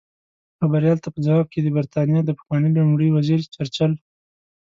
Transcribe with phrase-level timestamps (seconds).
[0.59, 3.91] خبریال ته په ځواب کې د بریتانیا د پخواني لومړي وزیر چرچل